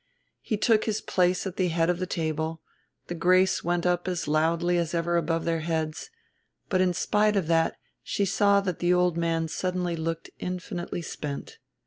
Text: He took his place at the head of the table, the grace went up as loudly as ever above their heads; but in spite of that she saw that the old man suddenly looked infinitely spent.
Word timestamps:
He 0.41 0.57
took 0.57 0.85
his 0.85 0.99
place 0.99 1.45
at 1.45 1.57
the 1.57 1.67
head 1.67 1.87
of 1.87 1.99
the 1.99 2.07
table, 2.07 2.59
the 3.05 3.13
grace 3.13 3.63
went 3.63 3.85
up 3.85 4.07
as 4.07 4.27
loudly 4.27 4.79
as 4.79 4.95
ever 4.95 5.15
above 5.15 5.45
their 5.45 5.59
heads; 5.59 6.09
but 6.69 6.81
in 6.81 6.91
spite 6.95 7.35
of 7.35 7.45
that 7.45 7.77
she 8.01 8.25
saw 8.25 8.61
that 8.61 8.79
the 8.79 8.95
old 8.95 9.15
man 9.15 9.47
suddenly 9.47 9.95
looked 9.95 10.31
infinitely 10.39 11.03
spent. 11.03 11.59